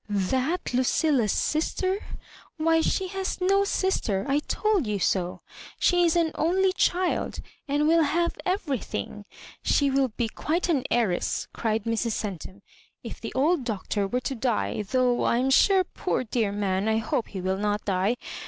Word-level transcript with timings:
"That 0.31 0.73
Lucilla's 0.73 1.31
sister 1.31 1.99
I— 2.01 2.13
why, 2.57 2.81
she 2.81 3.07
has 3.09 3.39
no 3.39 3.63
sis 3.63 4.01
ter; 4.01 4.25
I 4.27 4.39
told 4.47 4.87
you 4.87 4.97
so; 4.97 5.41
she 5.77 6.03
is 6.05 6.15
an 6.15 6.31
only 6.33 6.73
child,, 6.73 7.39
and 7.67 7.87
will 7.87 8.01
have 8.01 8.35
everything. 8.43 9.25
She 9.61 9.91
wUl 9.91 10.07
be 10.07 10.27
quite 10.27 10.69
an 10.69 10.85
heir 10.89 11.11
ess," 11.11 11.47
cried 11.53 11.83
Mrs. 11.83 12.13
Centum," 12.13 12.63
if 13.03 13.21
the 13.21 13.31
old 13.35 13.63
Doctor 13.63 14.07
were 14.07 14.21
to 14.21 14.33
die; 14.33 14.81
though, 14.81 15.21
I 15.21 15.37
am 15.37 15.51
sure, 15.51 15.83
poor 15.83 16.23
dear 16.23 16.51
man, 16.51 16.87
I 16.87 16.97
hope 16.97 17.27
he 17.27 17.39
will 17.39 17.57
not 17.57 17.85
die. 17.85 18.15